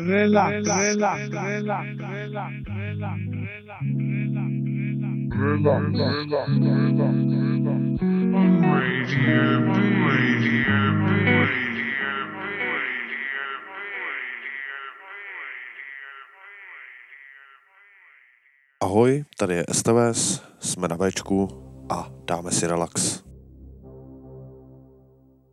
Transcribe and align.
relax, 0.00 0.66
relax, 0.66 1.30
relax, 1.30 1.98
relax, 1.98 2.56
relax. 2.66 3.20
Ahoj, 18.82 19.24
tady 19.38 19.54
je 19.54 19.64
STVS, 19.72 20.42
jsme 20.58 20.88
na 20.88 20.96
Bčku 20.96 21.48
a 21.90 22.10
dáme 22.26 22.50
si 22.50 22.66
relax. 22.66 23.22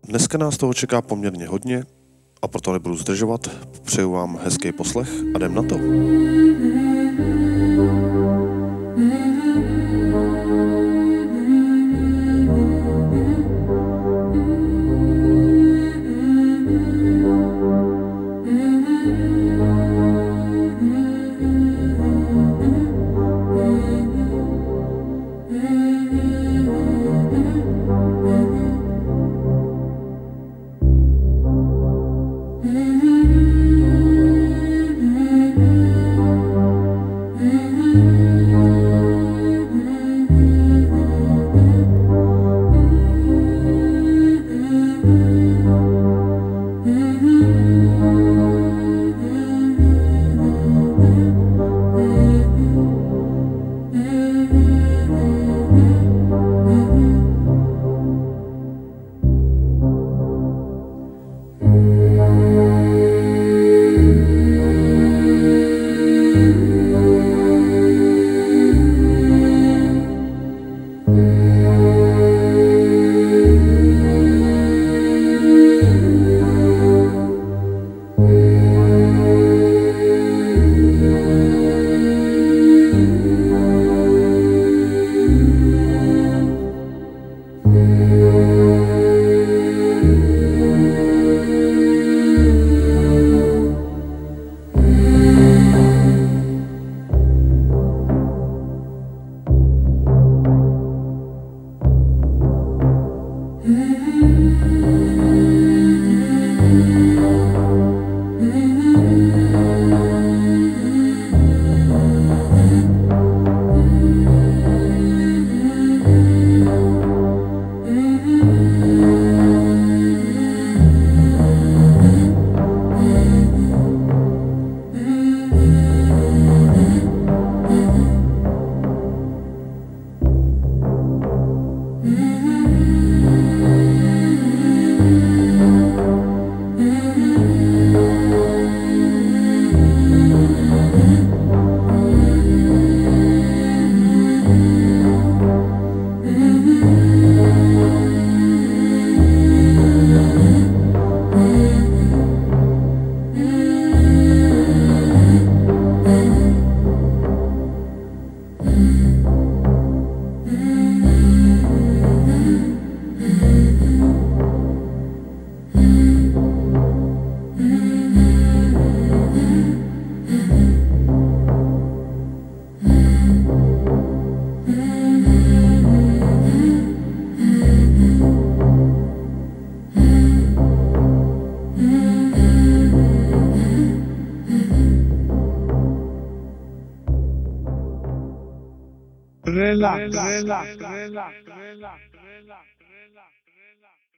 Dneska 0.03 0.37
nás 0.37 0.57
toho 0.57 0.73
čeká 0.73 1.01
poměrně 1.01 1.47
hodně 1.47 1.83
a 2.41 2.47
proto 2.47 2.73
nebudu 2.73 2.95
zdržovat, 2.95 3.47
přeju 3.83 4.11
vám 4.11 4.39
hezký 4.43 4.71
poslech 4.71 5.09
a 5.33 5.37
jdem 5.37 5.53
na 5.53 5.63
to. 5.63 5.77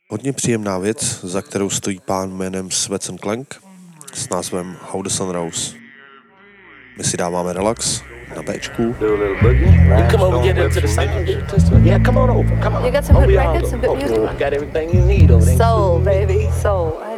Hodně 0.10 0.34
příjemná 0.34 0.78
věc, 0.78 1.24
za 1.24 1.42
kterou 1.42 1.70
stojí 1.70 2.00
pán 2.06 2.38
jménem 2.38 2.72
Svecen 2.72 3.18
Klank 3.18 3.62
s 4.14 4.30
názvem 4.30 4.78
How 4.82 5.02
the 5.02 5.10
Sun 5.10 5.30
Rose. 5.30 5.76
My 6.98 7.04
si 7.04 7.18
dáváme 7.18 7.54
relax 7.54 8.02
na 8.36 8.44
Bčku 8.44 8.96
come 10.12 10.44
get 10.44 10.58
into 10.58 10.82
the 10.82 10.88
sound. 10.88 11.86
Yeah, 11.86 12.00
come 12.00 12.18
on 12.18 12.30
over. 12.30 12.60
Come 12.64 12.78
on. 12.78 12.86
You 12.86 12.92
got 12.92 13.06
some 13.06 13.20
good 13.20 13.36
records, 13.36 13.70
some 13.70 13.82
good 13.82 13.98
music? 13.98 14.38
Got 14.40 14.54
everything 14.54 14.94
you 14.94 15.06
need 15.06 15.32
over 15.32 15.46
there. 15.46 15.58
Soul, 15.58 16.00
baby, 16.00 16.50
soul. 16.62 17.09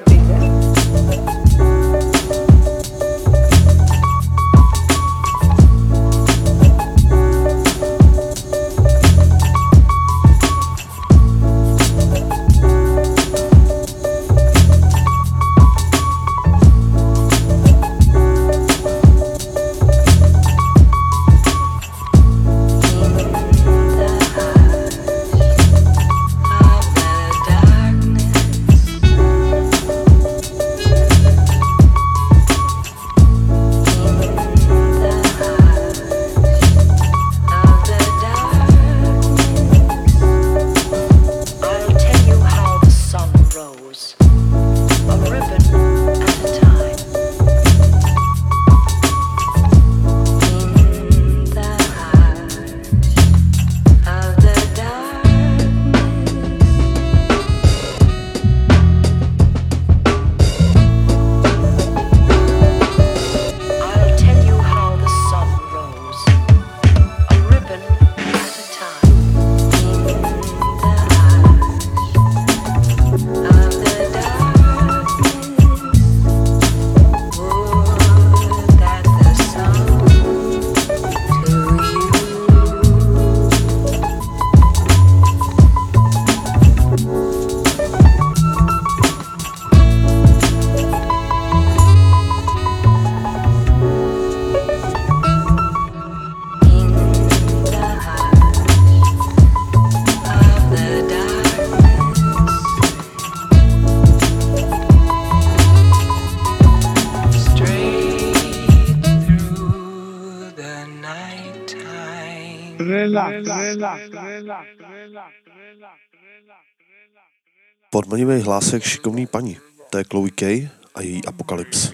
Podmanivý 117.89 118.41
hlásek 118.41 118.83
šikovný 118.83 119.27
paní. 119.27 119.57
To 119.89 119.97
je 119.97 120.03
Chloe 120.03 120.31
Kay 120.31 120.69
a 120.95 121.01
její 121.01 121.25
Apokalyps. 121.25 121.91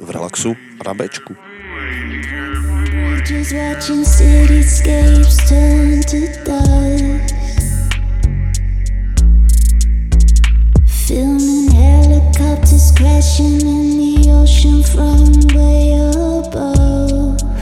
V 0.00 0.10
relaxu 0.10 0.56
a 0.80 0.82
na 0.88 0.94
Bčku. 0.94 1.36
Just 3.26 3.52
watching 3.52 4.06
cityscapes 4.06 5.36
turn 5.48 6.02
to 6.02 6.20
dust. 6.44 7.34
Filming 11.06 11.70
helicopters 11.70 12.92
crashing 12.92 13.60
in 13.60 13.98
the 13.98 14.30
ocean 14.30 14.82
from 14.82 15.26
way 15.54 15.98
above. 15.98 17.55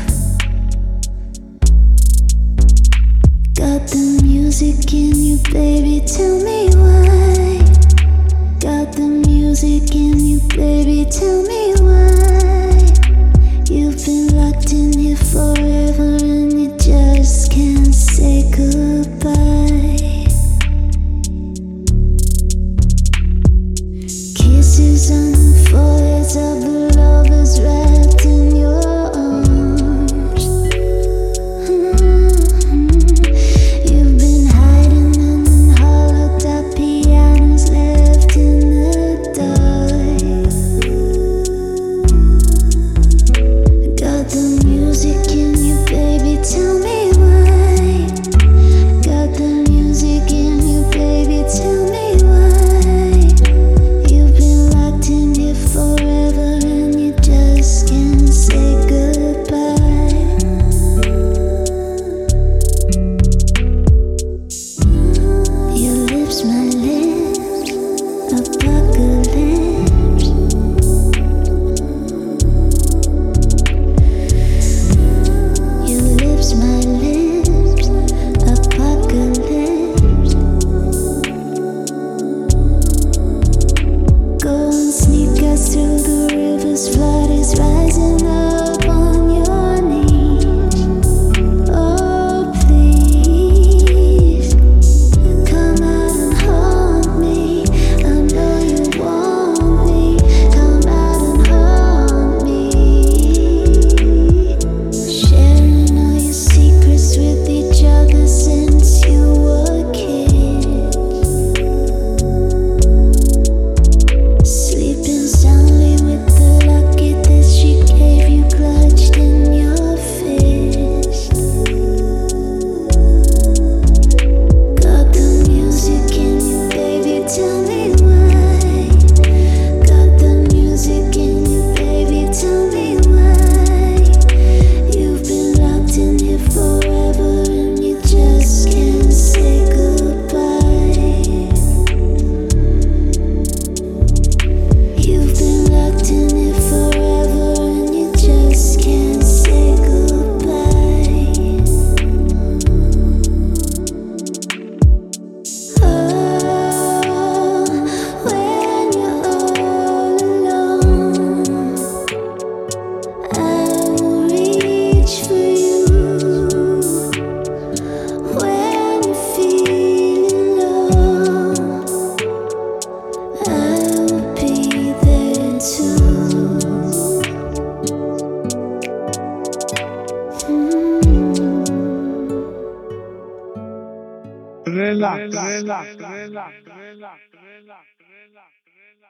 Got 3.55 3.87
the 3.87 4.21
music 4.25 4.93
in 4.93 5.15
you, 5.15 5.37
baby. 5.53 6.01
Tell 6.05 6.43
me 6.43 6.71
why. 6.75 7.59
Got 8.59 8.93
the 8.97 9.06
music 9.27 9.95
in 9.95 10.19
you, 10.19 10.41
baby. 10.49 11.05
Tell 11.09 11.41
me 11.45 11.75
why. 11.79 12.75
You've 13.71 14.05
been 14.05 14.37
locked 14.37 14.73
in 14.73 14.99
here 14.99 15.17
forever 15.17 16.17
and 16.21 16.53
you 16.61 16.77
just 16.79 17.53
can't 17.53 17.95
say 17.95 18.43
goodbye. 18.51 20.27
Kisses 24.35 25.12
on 25.12 25.31
the 25.31 25.69
foreheads 25.71 26.35
of 26.35 26.61
the 26.61 26.74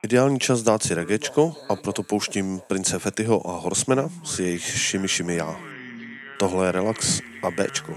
Ideální 0.05 0.39
čas 0.39 0.63
dát 0.63 0.83
si 0.83 0.95
regečko 0.95 1.53
a 1.69 1.77
proto 1.77 2.03
pouštím 2.03 2.61
Prince 2.67 2.99
Fettyho 2.99 3.51
a 3.51 3.59
Horsemana 3.59 4.09
s 4.25 4.39
jejich 4.39 4.65
Shimmy 4.65 5.09
Shimmy 5.09 5.37
Já. 5.37 5.57
Tohle 6.39 6.67
je 6.67 6.73
Relax 6.73 7.21
a 7.43 7.51
Bčko. 7.51 7.95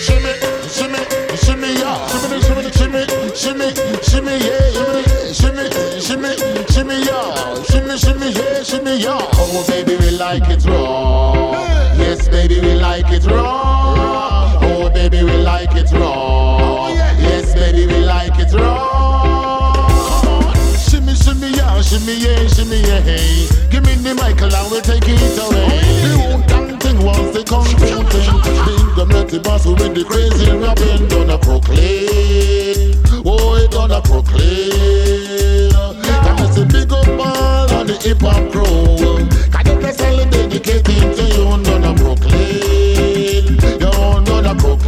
shimmy, 0.00 0.32
shimmy, 0.68 0.98
shimmy, 1.36 1.68
yeah. 1.74 2.08
Shimmy, 2.08 2.40
shimmy, 2.42 2.62
shimmy, 2.72 3.06
shimmy, 3.34 3.72
shimmy, 4.02 4.38
yeah. 4.38 5.32
Shimmy, 5.32 5.70
shimmy, 6.00 6.28
shimmy, 6.72 6.94
yeah. 7.06 7.64
Shimmy, 7.70 7.98
shimmy, 7.98 8.32
yeah, 8.32 8.62
shimmy, 8.64 9.00
yeah. 9.00 9.18
Oh, 9.34 9.64
baby, 9.68 9.96
we 9.96 10.10
like 10.10 10.48
it 10.50 10.64
raw. 10.64 11.52
Yes, 11.98 12.28
baby, 12.28 12.60
we 12.60 12.74
like 12.74 13.10
it 13.12 13.24
raw. 13.26 14.69
Oh, 14.82 14.88
baby, 14.88 15.22
we 15.22 15.36
like 15.44 15.76
it 15.76 15.92
raw. 15.92 16.86
Oh, 16.86 16.88
yes, 16.88 17.52
baby, 17.52 17.86
we 17.86 18.00
like 18.00 18.38
it 18.38 18.50
raw. 18.54 19.76
Shimmy, 20.78 21.14
shimmy, 21.14 21.50
yeah, 21.54 21.82
shimmy, 21.82 22.14
yeah, 22.16 22.46
shimmy, 22.48 22.80
yeah. 22.80 23.00
Hey. 23.00 23.46
Give 23.70 23.84
me 23.84 23.94
the 23.96 24.14
Michael 24.14 24.48
and 24.48 24.70
we'll 24.70 24.80
take 24.80 25.04
it 25.04 25.20
away. 25.36 25.68
Oh, 25.68 26.00
the 26.00 26.16
whole 26.16 26.40
damn 26.48 26.78
thing 26.80 26.98
was 27.04 27.34
the 27.34 27.44
thing. 27.44 27.76
Big 28.64 28.96
the 28.96 29.04
nutty 29.04 29.38
boss 29.38 29.66
with 29.66 29.94
the 29.94 30.02
crazy 30.02 30.50
rapping 30.50 31.08
gonna 31.08 31.36
proclaim. 31.36 32.96
Oh, 33.26 33.56
it 33.56 33.70
gonna 33.70 34.00
proclaim. 34.00 35.68
That 36.24 36.40
is 36.40 36.56
a 36.56 36.64
big 36.64 36.90
up 36.90 37.04
ball 37.18 37.70
on 37.74 37.86
the 37.86 37.98
hip 38.00 38.22
hop 38.22 38.50
crew. 38.50 39.28
Cause 39.82 40.00
all 40.00 40.24
dedicated 40.30 41.16
to 41.16 41.24
you, 41.36 41.44
gonna 41.64 41.94
proclaim. 41.94 43.09
You're. 44.62 44.80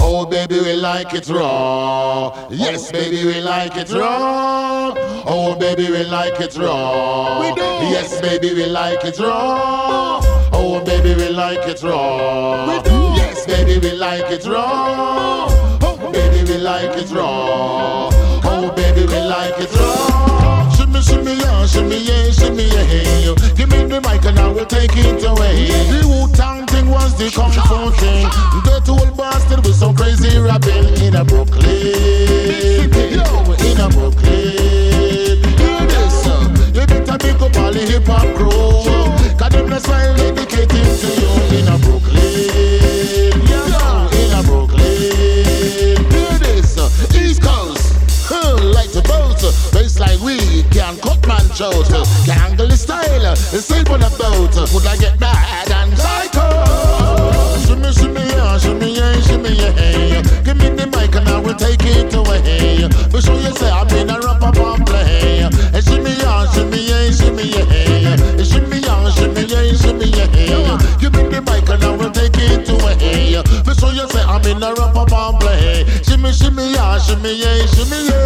Oh, 0.00 0.26
baby, 0.26 0.60
we 0.60 0.74
like 0.74 1.14
it 1.14 1.28
raw. 1.28 2.48
Yes, 2.50 2.92
baby, 2.92 3.24
we 3.24 3.40
like 3.40 3.76
it 3.76 3.90
raw. 3.92 4.94
Oh, 5.26 5.56
baby, 5.58 5.90
we 5.90 6.04
like 6.04 6.40
it 6.40 6.56
raw. 6.56 7.40
We 7.40 7.54
do. 7.54 7.62
Yes, 7.90 8.20
baby, 8.20 8.54
we 8.54 8.66
like 8.66 9.04
it 9.04 9.18
raw. 9.18 10.20
Oh, 10.52 10.80
baby, 10.84 11.14
we 11.14 11.28
like 11.30 11.66
it 11.66 11.82
raw. 11.82 12.66
We 12.68 12.82
do. 12.82 12.96
Yes, 13.16 13.46
baby, 13.46 13.78
we 13.78 13.92
like 13.96 14.30
it 14.30 14.46
raw. 14.46 15.48
Oh, 15.82 16.10
baby, 16.12 16.44
we 16.50 16.58
like 16.58 16.96
it 16.96 17.10
raw. 17.10 18.10
Oh, 18.44 18.72
baby, 18.76 19.06
we 19.06 19.18
like 19.20 19.58
it 19.58 19.72
raw 19.74 20.41
shimmy 21.02 21.38
ya, 21.38 21.66
shimmy 21.66 21.98
ya, 21.98 22.30
shimmy 22.32 22.68
ya. 22.68 23.34
Give 23.56 23.68
me 23.68 23.84
the 23.84 24.00
mic 24.00 24.24
and 24.24 24.38
I 24.38 24.48
will 24.48 24.64
take 24.66 24.96
it 24.96 25.24
away. 25.24 25.66
The 25.90 26.06
Wu 26.06 26.28
Tang 26.34 26.66
thing 26.66 26.88
was 26.88 27.16
the 27.18 27.30
kung 27.30 27.52
fu 27.52 27.90
thing. 28.00 28.26
That 28.64 28.88
old 28.88 29.16
bastard 29.16 29.64
with 29.66 29.76
some 29.76 29.94
crazy 29.96 30.38
rapping 30.38 30.88
in 31.04 31.16
a 31.16 31.24
Brooklyn, 31.24 31.68
in 32.88 33.80
a 33.80 33.88
Brooklyn. 33.88 34.41
shout. 51.70 52.06
Gangle 52.26 52.72
style, 52.72 53.36
sleep 53.36 53.90
on 53.90 54.02
a 54.02 54.10
boat. 54.10 54.54
Would 54.74 54.86
I 54.86 54.96
get 54.96 55.20
mad 55.20 55.70
and 55.70 55.96
psycho? 55.96 56.48
Shimmy, 57.62 57.92
shimmy, 57.92 58.26
yeah, 58.30 58.58
shimmy, 58.58 58.94
yeah, 58.96 59.20
shimmy, 59.20 59.54
yeah. 59.54 60.22
Give 60.42 60.56
me 60.56 60.70
the 60.70 60.86
mic 60.86 61.14
and 61.14 61.28
I 61.28 61.38
will 61.38 61.54
take 61.54 61.84
it 61.84 62.14
away. 62.14 62.88
For 63.10 63.20
sure 63.20 63.38
you 63.38 63.54
say 63.54 63.70
I'm 63.70 63.88
in 63.90 64.10
a 64.10 64.18
rap 64.18 64.42
up 64.42 64.56
and 64.56 64.86
play. 64.86 65.48
Shimmy, 65.80 66.10
yeah, 66.18 66.50
shimmy, 66.52 66.82
yeah, 66.82 67.10
shimmy, 67.12 67.44
yeah. 67.54 68.42
Shimmy, 68.42 68.78
yeah, 68.80 69.10
shimmy, 69.10 69.42
yeah, 69.46 69.72
shimmy, 69.78 70.06
yeah. 70.10 70.78
Give 70.98 71.12
me 71.14 71.22
the 71.30 71.40
mic 71.46 71.68
and 71.68 71.84
I 71.84 71.94
will 71.94 72.10
take 72.10 72.38
it 72.38 72.68
away. 72.68 73.42
For 73.62 73.74
sure 73.74 73.92
you 73.92 74.08
say 74.10 74.22
I'm 74.22 74.42
in 74.46 74.62
a 74.62 74.74
rap 74.74 74.94
band 74.94 75.38
play. 75.38 75.84
Shimmy, 76.02 76.32
shimmy, 76.32 76.72
yeah, 76.74 76.98
shimmy, 76.98 77.34
yeah, 77.38 77.66
shimmy, 77.66 78.08
yeah. 78.08 78.21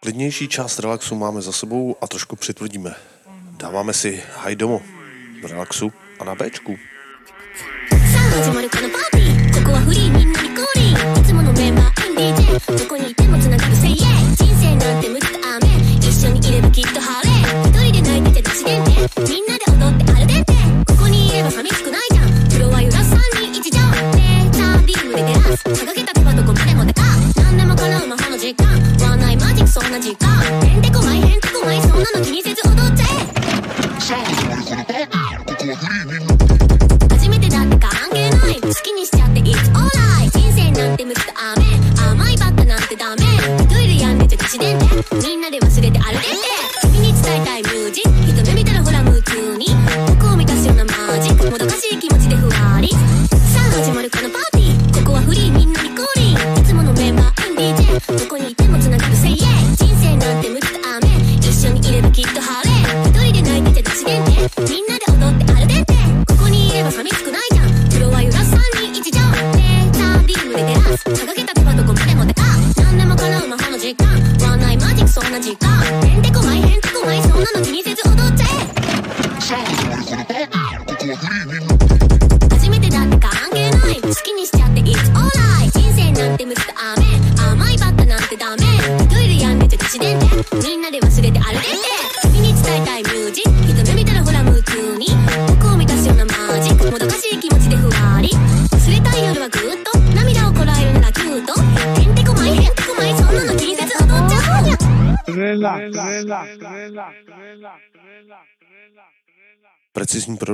Klidnější 0.00 0.48
část 0.48 0.78
relaxu 0.78 1.14
máme 1.14 1.42
za 1.42 1.52
sebou 1.52 1.96
a 2.00 2.06
trošku 2.06 2.36
přitvrdíme. 2.36 2.94
Dáváme 3.56 3.92
si 3.92 4.22
haj 4.36 4.56
domo, 4.56 4.82
relaxu 5.48 5.92
a 6.20 6.24
na 6.24 6.34
Bčku. 6.34 6.72
Mm. 6.72 6.94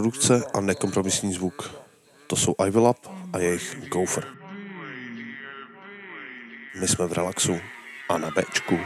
produkce 0.00 0.45
a 0.54 0.61
nekompromisní 0.61 1.33
zvuk. 1.33 1.71
To 2.26 2.37
jsou 2.37 2.54
Ivy 2.66 2.78
Lab 2.78 2.97
a 3.33 3.38
jejich 3.38 3.88
Gopher. 3.88 4.25
My 6.80 6.88
jsme 6.88 7.07
v 7.07 7.12
relaxu 7.12 7.57
a 8.09 8.19
na 8.19 8.30
Bčku. 8.30 8.78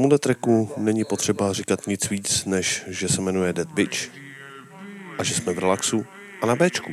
Tomuhle 0.00 0.18
tracku 0.18 0.70
není 0.76 1.04
potřeba 1.04 1.52
říkat 1.52 1.86
nic 1.86 2.10
víc, 2.10 2.44
než 2.44 2.84
že 2.86 3.08
se 3.08 3.20
jmenuje 3.20 3.52
Dead 3.52 3.72
Bitch 3.72 4.10
a 5.18 5.24
že 5.24 5.34
jsme 5.34 5.52
v 5.52 5.58
relaxu 5.58 6.06
a 6.42 6.46
na 6.46 6.56
Bčku. 6.56 6.92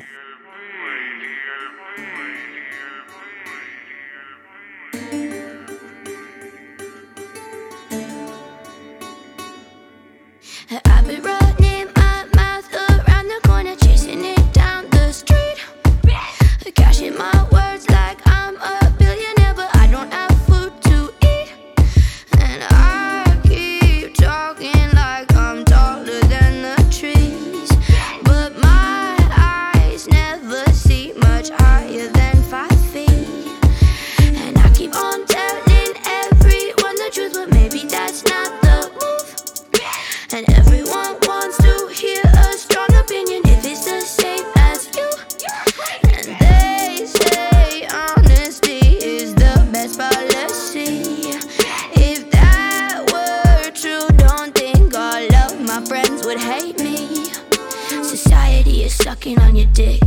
on 59.48 59.56
your 59.56 59.68
dick. 59.68 60.02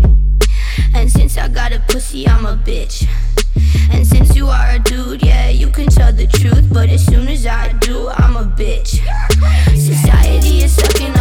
And 0.95 1.11
since 1.11 1.39
I 1.39 1.49
got 1.49 1.73
a 1.73 1.81
pussy, 1.89 2.29
I'm 2.29 2.45
a 2.45 2.57
bitch. 2.57 3.09
And 3.91 4.07
since 4.07 4.37
you 4.37 4.47
are 4.49 4.71
a 4.73 4.79
dude, 4.79 5.23
yeah, 5.23 5.49
you 5.49 5.69
can 5.69 5.87
tell 5.87 6.13
the 6.13 6.27
truth. 6.27 6.69
But 6.73 6.91
as 6.91 7.05
soon 7.07 7.27
as 7.27 7.47
I 7.47 7.73
do, 7.81 8.09
I'm 8.11 8.37
a 8.37 8.45
bitch. 8.45 9.01
Society 9.77 10.63
is 10.65 10.73
sucking 10.73 11.20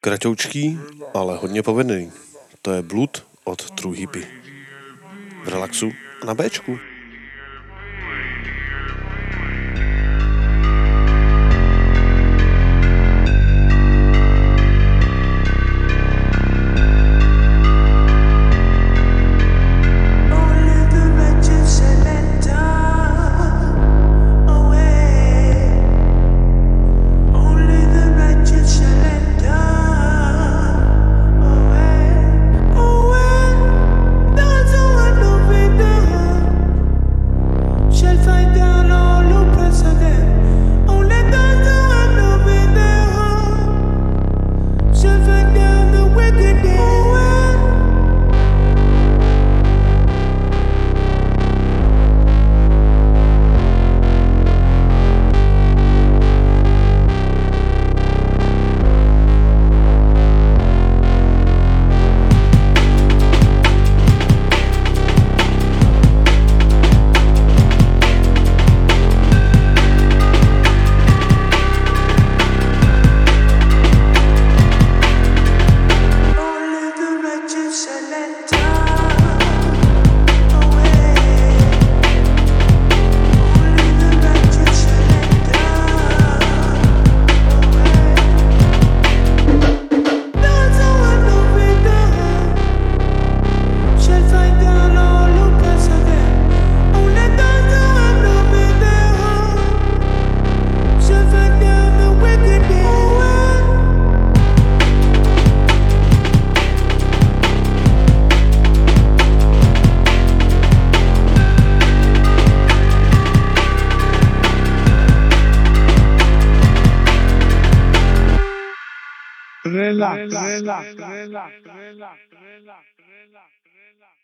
Kratoučký, 0.00 0.78
ale 1.14 1.36
hodně 1.36 1.62
povedený. 1.62 2.12
To 2.62 2.72
je 2.72 2.82
blud 2.82 3.26
od 3.44 3.70
True 3.70 3.96
Hippie. 3.96 4.26
V 5.44 5.48
relaxu 5.48 5.92
na 6.26 6.34
Bčku. 6.34 6.89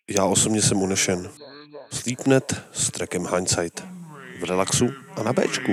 Já 0.09 0.25
osobně 0.25 0.63
jsem 0.63 0.83
unešen. 0.83 1.31
Sleepnet 1.93 2.65
s 2.73 2.91
trackem 2.91 3.27
Hindsight. 3.27 3.85
V 4.41 4.45
relaxu 4.45 4.89
a 5.17 5.23
na 5.23 5.33
Bčku. 5.33 5.73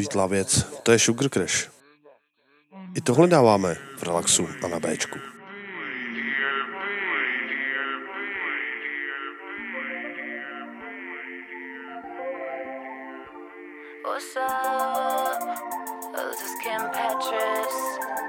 ulítlá 0.00 0.26
věc, 0.26 0.80
to 0.82 0.92
je 0.92 0.98
Sugar 0.98 1.28
Crash. 1.28 1.70
I 2.94 3.00
tohle 3.00 3.26
dáváme 3.26 3.74
v 3.96 4.02
relaxu 4.02 4.48
a 4.64 4.68
na 4.68 4.80
Bčku. 4.80 5.18
What's 14.04 14.36
up? 14.36 15.42
Oh, 16.16 16.30
this 16.30 16.42
is 16.42 16.54
Kim 16.62 16.80
Petras. 16.80 18.19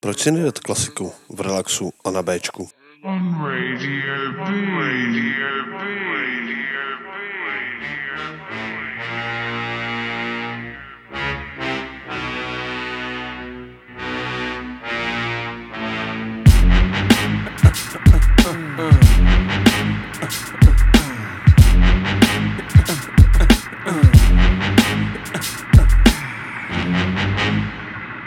Proč 0.00 0.18
si 0.20 0.30
nedat 0.30 0.58
klasiku 0.58 1.12
v 1.32 1.38
relaxu 1.40 1.92
a 2.04 2.10
na 2.10 2.22
Bčku? 2.22 2.68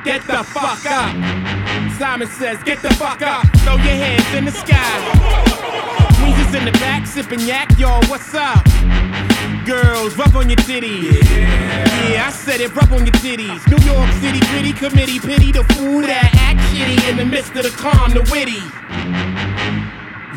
get 0.09 0.25
the 0.25 0.43
fuck 0.43 0.83
up. 0.87 1.13
Simon 1.99 2.27
says, 2.27 2.57
get 2.63 2.81
the 2.81 2.89
fuck 2.95 3.21
up. 3.21 3.45
Throw 3.57 3.75
your 3.75 3.93
hands 3.93 4.33
in 4.33 4.43
the 4.43 4.51
sky. 4.51 4.97
Weezer's 6.17 6.55
in 6.55 6.65
the 6.65 6.71
back, 6.79 7.05
sipping 7.05 7.41
yak, 7.41 7.69
y'all, 7.77 8.01
what's 8.07 8.33
up? 8.33 8.65
Girls, 9.67 10.17
rub 10.17 10.35
on 10.35 10.49
your 10.49 10.57
titties. 10.65 11.21
Yeah. 11.29 12.09
yeah, 12.09 12.27
I 12.27 12.31
said 12.31 12.59
it, 12.59 12.75
rub 12.75 12.91
on 12.91 13.05
your 13.05 13.17
titties. 13.21 13.61
New 13.69 13.85
York 13.85 14.11
City, 14.13 14.39
pretty 14.49 14.73
committee, 14.73 15.19
pity 15.19 15.51
the 15.51 15.63
fool 15.75 16.01
that 16.01 16.33
act 16.33 16.59
shitty 16.73 17.07
in 17.07 17.17
the 17.17 17.25
midst 17.25 17.55
of 17.55 17.61
the 17.61 17.69
calm, 17.69 18.09
the 18.09 18.25
witty. 18.31 19.38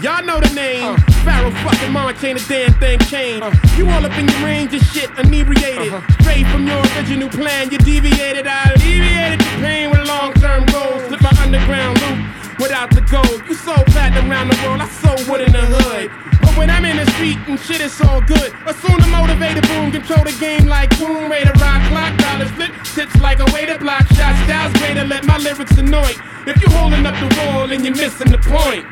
Y'all 0.03 0.25
know 0.27 0.41
the 0.41 0.51
name. 0.51 0.99
Pharaoh 1.23 1.55
fucking 1.63 1.93
March 1.93 2.25
ain't 2.25 2.35
a 2.35 2.49
damn 2.49 2.75
thing 2.83 2.99
changed. 3.07 3.47
You 3.79 3.89
all 3.89 4.05
up 4.05 4.11
in 4.19 4.27
your 4.27 4.43
range 4.43 4.75
of 4.75 4.83
shit, 4.91 5.09
inebriated. 5.17 5.95
Uh-huh. 5.95 6.03
Straight 6.19 6.45
from 6.51 6.67
your 6.67 6.83
original 6.99 7.31
plan, 7.31 7.71
you 7.71 7.79
deviated. 7.79 8.49
I 8.49 8.75
alleviated 8.75 9.39
the 9.39 9.63
pain 9.63 9.91
with 9.91 10.03
long 10.09 10.35
term 10.43 10.67
goals. 10.75 11.07
Slip 11.07 11.23
my 11.23 11.31
underground 11.39 12.03
loop 12.03 12.19
without 12.59 12.91
the 12.91 13.03
gold. 13.07 13.47
You 13.47 13.55
sold 13.55 13.87
platinum 13.95 14.27
around 14.27 14.51
the 14.51 14.59
world, 14.67 14.83
I 14.83 14.89
sold 14.91 15.23
wood 15.31 15.41
in 15.41 15.53
the 15.53 15.63
hood. 15.63 16.11
But 16.43 16.59
when 16.59 16.69
I'm 16.69 16.85
in 16.85 16.97
the 16.97 17.07
street 17.15 17.39
and 17.47 17.55
shit, 17.61 17.81
it's 17.81 18.01
all 18.03 18.21
good. 18.21 18.51
Assume 18.67 18.99
the 18.99 19.07
motivated 19.07 19.63
boom, 19.71 19.95
control 19.95 20.27
the 20.27 20.35
game 20.43 20.67
like 20.67 20.91
boom, 20.99 21.31
way 21.31 21.47
to 21.47 21.55
rock, 21.63 21.79
clock, 21.95 22.11
dollars 22.19 22.51
flip, 22.59 22.75
tips 22.91 23.15
like 23.23 23.39
a 23.39 23.47
way 23.55 23.67
to 23.71 23.79
block 23.79 24.03
shots. 24.19 24.35
Styles 24.51 24.75
way 24.83 24.99
to 24.99 25.05
let 25.07 25.23
my 25.31 25.39
lyrics 25.39 25.79
annoy. 25.79 26.11
If 26.51 26.59
you 26.59 26.67
holding 26.75 27.07
up 27.07 27.15
the 27.23 27.31
wall 27.39 27.71
and 27.71 27.87
you're 27.87 27.95
missing 27.95 28.35
the 28.35 28.43
point. 28.43 28.83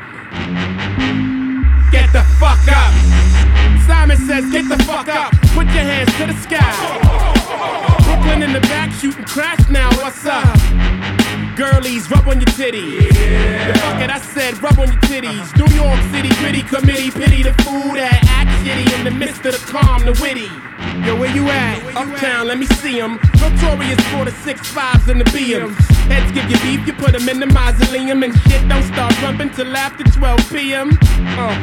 Get 1.91 2.11
the 2.13 2.23
fuck 2.39 2.67
up. 2.67 2.93
Simon 3.85 4.17
says, 4.17 4.49
get 4.51 4.67
the 4.69 4.81
fuck 4.83 5.07
up. 5.07 5.31
Put 5.53 5.67
your 5.67 5.83
hands 5.83 6.15
to 6.17 6.27
the 6.27 6.33
sky. 6.33 6.73
Brooklyn 8.03 8.43
in 8.43 8.53
the 8.53 8.61
back 8.61 8.91
shooting 8.93 9.25
crash 9.25 9.69
now. 9.69 9.89
What's 9.97 10.25
up? 10.25 11.10
Girlies, 11.55 12.09
rub 12.11 12.27
on 12.27 12.39
your 12.39 12.51
titties. 12.59 13.07
The 13.09 13.79
fuck 13.79 14.01
it, 14.01 14.09
I 14.09 14.19
said, 14.19 14.61
rub 14.61 14.77
on 14.79 14.91
your 14.91 15.01
titties. 15.01 15.47
New 15.55 15.73
York 15.75 15.99
City 16.11 16.29
gritty 16.41 16.63
committee, 16.63 17.11
pity 17.11 17.43
the 17.43 17.53
fool 17.63 17.93
that 17.95 18.19
act 18.27 18.51
shitty 18.65 18.87
in 18.97 19.05
the 19.05 19.11
midst 19.11 19.45
of 19.45 19.53
the 19.53 19.71
calm, 19.71 20.05
the 20.05 20.13
witty. 20.21 20.49
Yo, 21.05 21.15
where 21.17 21.33
you 21.33 21.49
at? 21.49 21.95
Uptown, 21.95 22.47
let 22.47 22.57
me 22.57 22.65
see 22.65 22.81
see 22.81 22.99
'em. 22.99 23.19
Notorious 23.39 24.01
for 24.11 24.25
the 24.25 24.33
six 24.43 24.67
fives 24.67 25.07
and 25.07 25.19
the 25.21 25.25
BMs. 25.35 25.75
Heads 26.11 26.31
give 26.31 26.49
you 26.49 26.57
beef, 26.65 26.85
you 26.87 26.93
put 26.93 27.13
'em 27.15 27.29
in 27.29 27.39
the 27.39 27.45
mausoleum. 27.45 28.23
And 28.23 28.33
shit 28.43 28.67
don't 28.67 28.83
start 28.93 29.13
bumping 29.21 29.51
till 29.51 29.75
after 29.75 30.03
12 30.03 30.39
p.m. 30.51 30.97
Uh, 31.41 31.55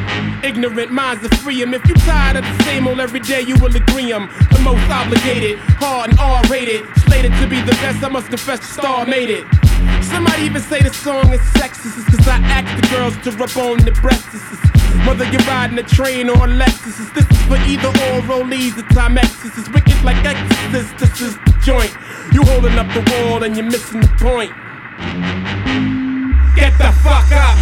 ignorant 0.43 0.91
minds 0.91 1.23
are 1.25 1.35
free 1.43 1.61
'em. 1.61 1.73
If 1.73 1.87
you 1.87 1.95
tired 1.95 2.37
of 2.37 2.43
the 2.49 2.63
same 2.63 2.87
old 2.87 2.99
every 2.99 3.19
day, 3.19 3.41
you 3.41 3.55
will 3.61 3.75
agree 3.75 4.11
'em. 4.11 4.29
The 4.51 4.59
most 4.59 4.85
obligated, 4.89 5.59
hard 5.81 6.11
and 6.11 6.19
R 6.19 6.41
rated. 6.49 6.81
Slated 7.05 7.33
to 7.41 7.47
be 7.47 7.59
the 7.61 7.75
best, 7.83 8.03
I 8.03 8.09
must 8.09 8.27
confess 8.29 8.59
the 8.59 8.71
star 8.77 9.05
made 9.05 9.29
it. 9.29 9.45
Somebody 10.03 10.43
even 10.43 10.61
say 10.61 10.81
the 10.81 10.93
song 10.93 11.31
is 11.33 11.41
sexist, 11.55 11.97
it's 11.97 12.15
cause 12.15 12.27
I 12.27 12.37
ask 12.49 12.69
the 12.79 12.87
girls 12.95 13.15
to 13.23 13.31
rub 13.31 13.55
on 13.57 13.85
the 13.85 13.91
breasts. 13.91 14.39
Whether 15.07 15.25
you're 15.31 15.41
riding 15.41 15.77
a 15.79 15.83
train 15.83 16.29
or 16.29 16.45
a 16.45 16.47
Lexus, 16.47 17.13
this 17.13 17.25
is 17.29 17.41
for 17.47 17.57
either 17.67 17.87
or 17.87 18.21
rollies 18.27 18.77
or 18.77 18.83
Timex. 18.93 19.41
This 19.43 19.57
is 19.57 19.69
wicked 19.69 20.03
like 20.03 20.17
Exorcist, 20.25 20.97
this 20.97 21.21
is 21.21 21.35
the 21.35 21.53
joint. 21.63 21.93
You 22.33 22.43
holding 22.43 22.77
up 22.77 22.87
the 22.93 23.03
wall 23.11 23.43
and 23.43 23.55
you're 23.55 23.65
missing 23.65 24.01
the 24.01 24.07
point. 24.19 24.51
Get 26.55 26.77
the 26.77 26.91
fuck 27.03 27.31
up. 27.31 27.57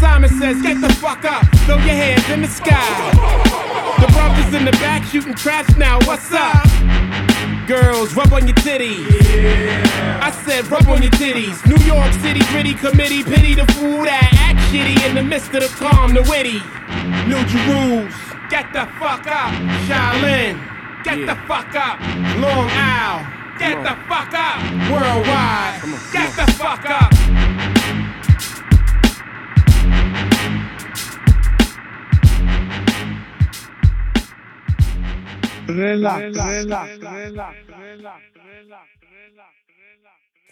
Simon 0.00 0.30
says, 0.30 0.60
get 0.62 0.80
the 0.80 0.92
fuck 0.94 1.24
up. 1.24 1.46
Throw 1.66 1.76
your 1.76 1.94
hands 1.94 2.28
in 2.30 2.42
the 2.42 2.48
sky. 2.48 3.12
The 4.00 4.08
brothers 4.12 4.52
in 4.54 4.64
the 4.64 4.72
back 4.72 5.04
shooting 5.04 5.34
trash 5.34 5.68
now. 5.76 5.98
What's 6.06 6.32
up? 6.32 6.71
Girls, 7.66 8.14
rub 8.16 8.32
on 8.32 8.46
your 8.46 8.56
titties. 8.56 9.06
I 10.20 10.30
said, 10.44 10.66
rub 10.66 10.88
on 10.88 11.00
your 11.00 11.12
titties. 11.12 11.64
New 11.64 11.78
York 11.86 12.12
City 12.14 12.40
gritty 12.50 12.74
committee, 12.74 13.22
pity 13.22 13.54
the 13.54 13.64
fool 13.74 14.02
that 14.02 14.28
act 14.34 14.58
shitty 14.72 14.98
in 15.08 15.14
the 15.14 15.22
midst 15.22 15.54
of 15.54 15.62
the 15.62 15.68
calm, 15.68 16.12
the 16.12 16.22
witty. 16.22 16.58
New 17.30 17.38
Jerusalem, 17.46 18.10
get 18.50 18.72
the 18.72 18.84
fuck 18.98 19.26
up. 19.30 19.54
Shaolin, 19.86 20.58
get 21.04 21.24
the 21.24 21.36
fuck 21.46 21.72
up. 21.74 22.00
Long 22.42 22.66
Isle, 22.74 23.22
get 23.58 23.78
the 23.78 23.94
fuck 24.10 24.34
up. 24.34 24.58
Worldwide, 24.90 25.82
get 26.12 26.34
the 26.34 26.52
fuck 26.58 26.84
up. 26.90 27.61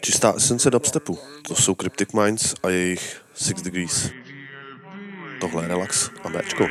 Čistá 0.00 0.34
esence 0.36 0.70
dubstepu. 0.70 1.18
To 1.48 1.54
jsou 1.54 1.74
Cryptic 1.74 2.12
Minds 2.12 2.54
a 2.62 2.68
jejich 2.68 3.22
Six 3.34 3.62
Degrees. 3.62 4.10
Tohle 5.40 5.64
je 5.64 5.68
Relax 5.68 6.10
a 6.24 6.28
Bčko. 6.28 6.66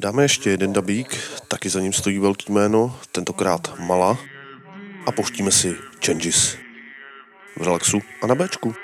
Dáme 0.00 0.22
ještě 0.22 0.50
jeden 0.50 0.72
dabík, 0.72 1.16
taky 1.48 1.68
za 1.68 1.80
ním 1.80 1.92
stojí 1.92 2.18
velký 2.18 2.52
jméno, 2.52 3.00
tentokrát 3.12 3.78
Mala. 3.78 4.18
A 5.06 5.12
pouštíme 5.12 5.50
si 5.50 5.76
Changes. 6.06 6.56
V 7.56 7.62
relaxu 7.62 8.00
a 8.22 8.26
na 8.26 8.34
Bčku. 8.34 8.74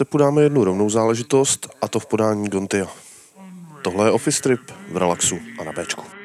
Po 0.00 0.04
dubstepu 0.04 0.18
dáme 0.18 0.42
jednu 0.42 0.64
rovnou 0.64 0.90
záležitost 0.90 1.68
a 1.82 1.88
to 1.88 2.00
v 2.00 2.06
podání 2.06 2.48
Gontia. 2.48 2.86
Tohle 3.82 4.06
je 4.06 4.10
Office 4.10 4.42
Trip 4.42 4.60
v 4.92 4.96
relaxu 4.96 5.38
a 5.60 5.64
na 5.64 5.72
Bčku. 5.72 6.19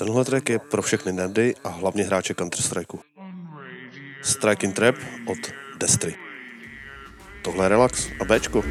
Tenhle 0.00 0.24
track 0.24 0.48
je 0.48 0.58
pro 0.58 0.82
všechny 0.82 1.12
nerdy 1.12 1.54
a 1.64 1.68
hlavně 1.68 2.04
hráče 2.04 2.34
Counter-Strikeu. 2.34 2.98
Striking 4.22 4.74
Trap 4.74 4.96
od 5.26 5.38
Destry. 5.78 6.14
Tohle 7.42 7.64
je 7.64 7.68
Relax 7.68 8.08
a 8.20 8.24
Bčko. 8.24 8.62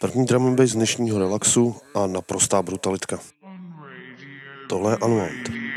První 0.00 0.26
drum 0.26 0.46
and 0.46 0.56
bass 0.56 0.70
z 0.70 0.74
dnešního 0.74 1.18
relaxu 1.18 1.76
a 1.94 2.06
naprostá 2.06 2.62
brutalitka. 2.62 3.18
Tohle 4.68 4.92
je 4.92 4.96
Unwound. 4.96 5.69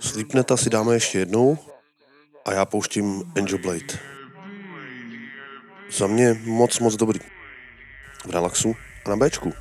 Sleepneta 0.00 0.56
si 0.56 0.70
dáme 0.70 0.94
ještě 0.94 1.18
jednou 1.18 1.58
a 2.44 2.52
já 2.52 2.64
pouštím 2.64 3.32
Angel 3.36 3.58
Blade. 3.58 3.98
Za 5.90 6.06
mě 6.06 6.34
moc, 6.44 6.78
moc 6.78 6.96
dobrý. 6.96 7.20
V 8.26 8.30
relaxu 8.30 8.76
a 9.06 9.10
na 9.10 9.16
Bčku. 9.16 9.52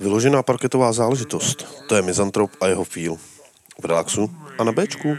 Vyložená 0.00 0.42
parketová 0.42 0.92
záležitost, 0.92 1.86
to 1.88 1.96
je 1.96 2.02
Mizantrop 2.02 2.50
a 2.60 2.66
jeho 2.66 2.84
feel. 2.84 3.16
V 3.78 3.84
relaxu 3.84 4.30
a 4.58 4.64
na 4.64 4.72
Bčku. 4.72 5.16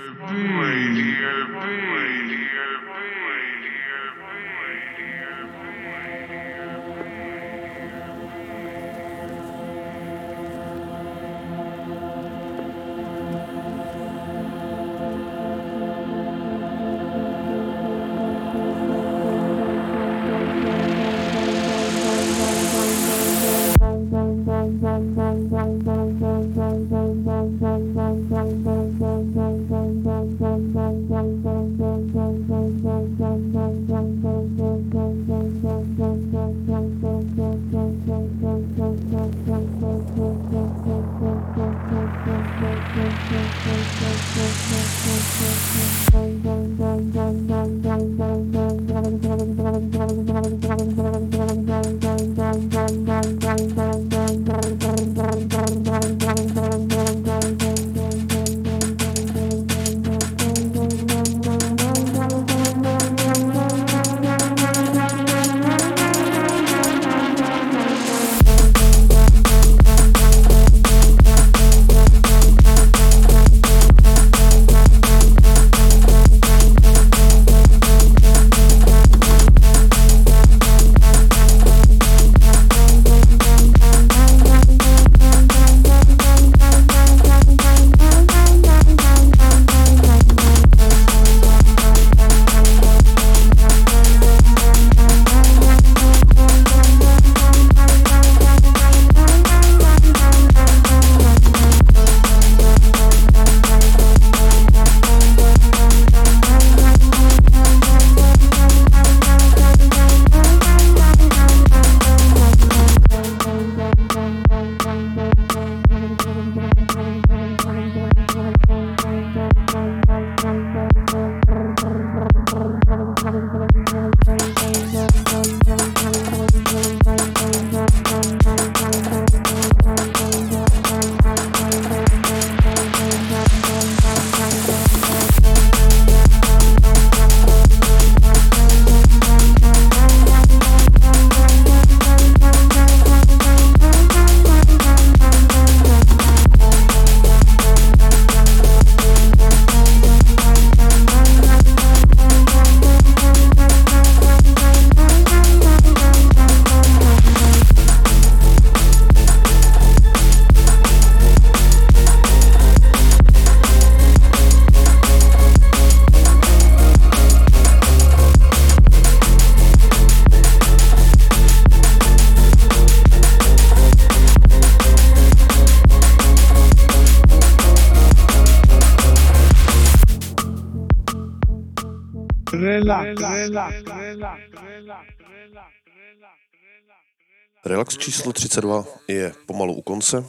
Relax 187.85 187.97
číslo 187.97 188.33
32 188.33 188.85
je 189.07 189.33
pomalu 189.45 189.73
u 189.73 189.81
konce 189.81 190.25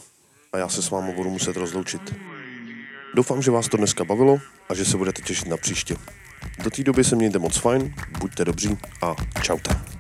a 0.53 0.59
já 0.59 0.69
se 0.69 0.83
s 0.83 0.91
vámi 0.91 1.13
budu 1.13 1.31
muset 1.31 1.57
rozloučit. 1.57 2.15
Doufám, 3.15 3.43
že 3.43 3.51
vás 3.51 3.69
to 3.69 3.77
dneska 3.77 4.05
bavilo 4.05 4.39
a 4.69 4.75
že 4.75 4.85
se 4.85 4.97
budete 4.97 5.23
těšit 5.23 5.49
na 5.49 5.57
příště. 5.57 5.97
Do 6.65 6.71
té 6.71 6.83
doby 6.83 7.05
se 7.05 7.17
mějte 7.17 7.39
moc 7.39 7.57
fajn, 7.57 7.95
buďte 8.21 8.45
dobří 8.45 8.79
a 9.03 9.17
čaute. 9.43 9.96